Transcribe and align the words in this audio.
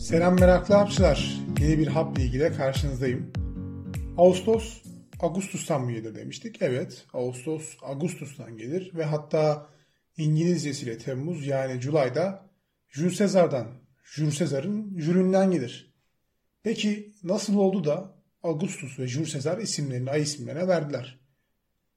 Selam 0.00 0.40
meraklı 0.40 0.74
hapçılar. 0.74 1.38
Yeni 1.60 1.78
bir 1.78 1.86
hap 1.86 2.16
bilgiyle 2.16 2.52
karşınızdayım. 2.52 3.32
Ağustos 4.16 4.82
Ağustos'tan 5.20 5.84
mı 5.84 5.92
gelir 5.92 6.14
demiştik. 6.14 6.62
Evet 6.62 7.06
Ağustos 7.12 7.76
Ağustos'tan 7.82 8.56
gelir 8.56 8.92
ve 8.94 9.04
hatta 9.04 9.66
İngilizcesiyle 10.16 10.98
Temmuz 10.98 11.46
yani 11.46 11.80
Julay'da 11.80 12.50
Jules 12.88 13.18
Caesar'dan, 13.18 13.68
Jules 14.04 14.38
Caesar'ın 14.38 14.98
Jules'ünden 14.98 15.50
gelir. 15.50 15.94
Peki 16.62 17.14
nasıl 17.22 17.56
oldu 17.56 17.84
da 17.84 18.14
Augustus 18.42 18.98
ve 18.98 19.08
Jules 19.08 19.32
Caesar 19.32 19.58
isimlerini 19.58 20.10
ay 20.10 20.22
isimlerine 20.22 20.68
verdiler? 20.68 21.20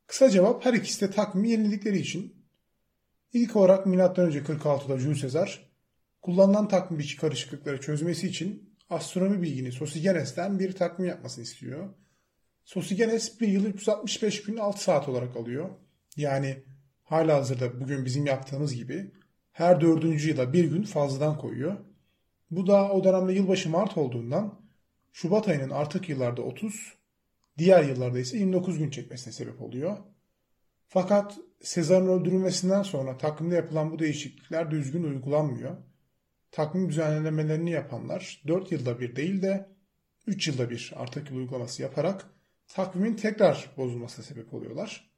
Kısa 0.08 0.30
cevap 0.30 0.66
her 0.66 0.74
ikisi 0.74 1.02
de 1.02 1.12
takvimi 1.12 1.50
yeniledikleri 1.50 2.00
için. 2.00 2.36
İlk 3.34 3.56
olarak 3.56 3.86
M.Ö. 3.86 3.98
46'da 3.98 5.00
Jules 5.00 5.22
Caesar 5.22 5.73
kullanılan 6.24 6.68
takvimdeki 6.68 7.18
karışıklıkları 7.18 7.82
çözmesi 7.82 8.28
için 8.28 8.76
astronomi 8.90 9.42
bilgini 9.42 9.72
Sosigenes'ten 9.72 10.60
bir 10.60 10.72
takvim 10.72 11.06
yapmasını 11.06 11.44
istiyor. 11.44 11.90
Sosigenes 12.66 13.42
bir 13.42 13.48
yıl 13.48 13.66
365 13.66 14.44
gün 14.44 14.58
6 14.58 14.84
saat 14.84 15.10
olarak 15.10 15.38
alıyor. 15.38 15.70
Yani 16.18 16.64
hala 17.04 17.36
hazırda 17.36 17.80
bugün 17.80 18.06
bizim 18.06 18.26
yaptığımız 18.26 18.76
gibi 18.76 19.12
her 19.52 19.82
dördüncü 19.82 20.30
yıla 20.30 20.54
bir 20.54 20.66
gün 20.66 20.84
fazladan 20.84 21.38
koyuyor. 21.38 21.78
Bu 22.52 22.68
da 22.68 22.92
o 22.92 23.04
dönemde 23.04 23.34
yılbaşı 23.34 23.70
Mart 23.70 23.98
olduğundan 23.98 24.64
Şubat 25.12 25.48
ayının 25.48 25.70
artık 25.70 26.10
yıllarda 26.10 26.42
30, 26.42 26.94
diğer 27.58 27.84
yıllarda 27.84 28.20
ise 28.20 28.38
29 28.38 28.78
gün 28.78 28.90
çekmesine 28.90 29.34
sebep 29.34 29.62
oluyor. 29.62 29.98
Fakat 30.88 31.38
Sezar'ın 31.62 32.08
öldürülmesinden 32.08 32.84
sonra 32.84 33.18
takvimde 33.18 33.56
yapılan 33.56 33.92
bu 33.92 34.00
değişiklikler 34.00 34.72
düzgün 34.72 35.04
uygulanmıyor. 35.04 35.78
Takvim 36.54 36.90
düzenlemelerini 36.90 37.72
yapanlar 37.72 38.42
4 38.48 38.72
yılda 38.72 39.00
bir 39.00 39.16
değil 39.16 39.42
de 39.42 39.70
3 40.28 40.48
yılda 40.48 40.70
bir 40.70 40.94
artık 40.96 41.32
uygulaması 41.32 41.82
yaparak 41.82 42.26
takvimin 42.68 43.16
tekrar 43.16 43.70
bozulmasına 43.78 44.26
sebep 44.26 44.54
oluyorlar. 44.54 45.12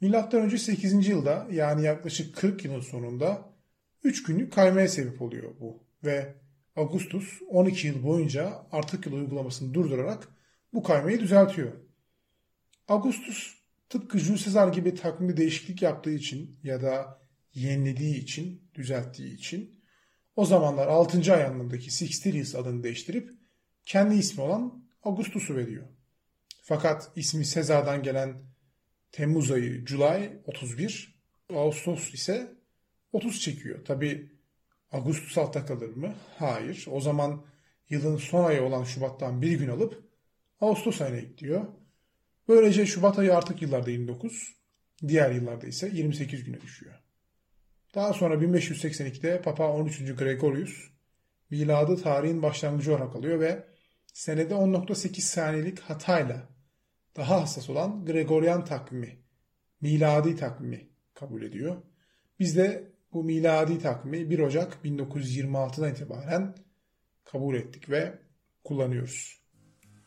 Milattan 0.00 0.40
önce 0.40 0.58
8. 0.58 1.08
yılda 1.08 1.46
yani 1.52 1.84
yaklaşık 1.84 2.36
40 2.36 2.64
yılın 2.64 2.80
sonunda 2.80 3.52
3 4.02 4.22
günlük 4.22 4.52
kaymaya 4.52 4.88
sebep 4.88 5.22
oluyor 5.22 5.52
bu 5.60 5.84
ve 6.04 6.34
Augustus 6.76 7.42
12 7.48 7.86
yıl 7.86 8.02
boyunca 8.02 8.66
artık 8.72 9.06
yıl 9.06 9.12
uygulamasını 9.12 9.74
durdurarak 9.74 10.28
bu 10.74 10.82
kaymayı 10.82 11.20
düzeltiyor. 11.20 11.72
Augustus 12.88 13.54
tıpkı 13.88 14.18
Jules 14.18 14.44
Caesar 14.44 14.68
gibi 14.68 14.94
takvimde 14.94 15.36
değişiklik 15.36 15.82
yaptığı 15.82 16.12
için 16.12 16.58
ya 16.62 16.82
da 16.82 17.20
yenilediği 17.54 18.22
için, 18.22 18.70
düzelttiği 18.74 19.34
için 19.34 19.75
o 20.36 20.44
zamanlar 20.44 20.86
6. 20.88 21.34
ay 21.34 21.44
anlamındaki 21.44 21.90
Sixtilius 21.90 22.54
adını 22.54 22.82
değiştirip 22.82 23.30
kendi 23.84 24.14
ismi 24.14 24.42
olan 24.42 24.84
Augustus'u 25.02 25.56
veriyor. 25.56 25.86
Fakat 26.62 27.10
ismi 27.16 27.44
Sezar'dan 27.44 28.02
gelen 28.02 28.42
Temmuz 29.12 29.50
ayı 29.50 29.86
July 29.86 30.30
31, 30.46 31.20
Ağustos 31.54 32.14
ise 32.14 32.54
30 33.12 33.40
çekiyor. 33.40 33.84
Tabi 33.84 34.32
Ağustos 34.92 35.38
altta 35.38 35.66
kalır 35.66 35.96
mı? 35.96 36.14
Hayır. 36.38 36.86
O 36.90 37.00
zaman 37.00 37.44
yılın 37.90 38.16
son 38.16 38.44
ayı 38.44 38.62
olan 38.62 38.84
Şubat'tan 38.84 39.42
bir 39.42 39.58
gün 39.58 39.68
alıp 39.68 40.04
Ağustos 40.60 41.00
ayına 41.00 41.16
ekliyor. 41.16 41.66
Böylece 42.48 42.86
Şubat 42.86 43.18
ayı 43.18 43.36
artık 43.36 43.62
yıllarda 43.62 43.90
29, 43.90 44.56
diğer 45.08 45.30
yıllarda 45.30 45.66
ise 45.66 45.90
28 45.92 46.44
güne 46.44 46.60
düşüyor. 46.60 46.94
Daha 47.96 48.12
sonra 48.12 48.34
1582'de 48.34 49.42
Papa 49.42 49.72
13. 49.72 50.16
Gregorius 50.16 50.90
miladı 51.50 51.96
tarihin 52.02 52.42
başlangıcı 52.42 52.92
olarak 52.94 53.16
alıyor 53.16 53.40
ve 53.40 53.64
senede 54.12 54.54
10.8 54.54 55.20
saniyelik 55.20 55.80
hatayla 55.80 56.48
daha 57.16 57.42
hassas 57.42 57.70
olan 57.70 58.04
Gregorian 58.04 58.64
takvimi, 58.64 59.18
miladi 59.80 60.36
takvimi 60.36 60.88
kabul 61.14 61.42
ediyor. 61.42 61.76
Biz 62.38 62.56
de 62.56 62.92
bu 63.12 63.24
miladi 63.24 63.78
takvimi 63.78 64.30
1 64.30 64.38
Ocak 64.38 64.78
1926'dan 64.84 65.90
itibaren 65.90 66.54
kabul 67.24 67.54
ettik 67.54 67.90
ve 67.90 68.18
kullanıyoruz. 68.64 69.40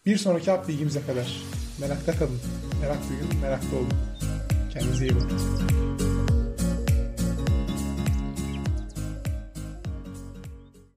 Bir 0.06 0.17
sonraki 0.17 0.51
hap 0.51 0.67
bilgimize 0.67 1.01
kadar 1.01 1.44
merakta 1.81 2.11
kalın, 2.11 2.39
merak 2.81 3.09
duyun, 3.09 3.41
meraklı 3.41 3.77
olun. 3.77 3.94
Kendinize 4.73 5.06
iyi 5.06 5.16
bakın. 5.16 6.08